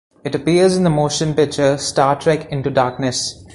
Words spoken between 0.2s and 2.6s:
It appears in the motion picture "Star Trek